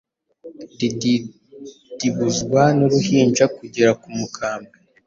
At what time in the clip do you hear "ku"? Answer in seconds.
4.01-4.07